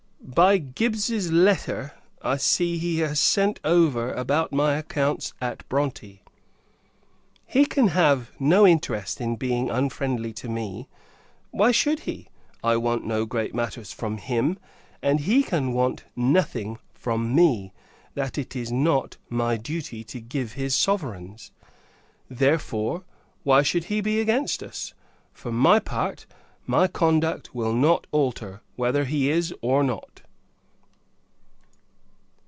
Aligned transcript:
By 0.33 0.59
Gibbs's 0.59 1.29
letter, 1.29 1.91
I 2.21 2.37
see, 2.37 2.77
he 2.77 2.99
has 2.99 3.19
sent 3.19 3.59
over 3.65 4.13
about 4.13 4.53
my 4.53 4.75
accounts 4.77 5.33
at 5.41 5.67
Bronte. 5.67 6.21
He 7.45 7.65
can 7.65 7.89
have 7.89 8.31
no 8.39 8.65
interest 8.65 9.19
in 9.19 9.35
being 9.35 9.69
unfriendly 9.69 10.31
to 10.33 10.47
me. 10.47 10.87
Why 11.49 11.71
should 11.71 12.01
he? 12.01 12.29
I 12.63 12.77
want 12.77 13.03
no 13.03 13.25
great 13.25 13.53
matters 13.53 13.91
from 13.91 14.17
him; 14.19 14.57
and 15.01 15.19
he 15.19 15.43
can 15.43 15.73
want 15.73 16.05
nothing 16.15 16.79
from 16.93 17.35
me, 17.35 17.73
that 18.13 18.37
it 18.37 18.55
is 18.55 18.71
not 18.71 19.17
my 19.27 19.57
duty 19.57 20.01
to 20.05 20.21
give 20.21 20.53
his 20.53 20.73
Sovereigns: 20.73 21.51
therefore, 22.29 23.03
why 23.43 23.63
should 23.63 23.85
he 23.85 23.99
be 23.99 24.21
against 24.21 24.63
us! 24.63 24.93
For 25.33 25.51
my 25.51 25.79
part, 25.79 26.25
my 26.65 26.87
conduct 26.87 27.53
will 27.53 27.73
not 27.73 28.07
alter, 28.11 28.61
whether 28.77 29.03
he 29.05 29.29
is 29.29 29.53
or 29.61 29.83
not. 29.83 30.21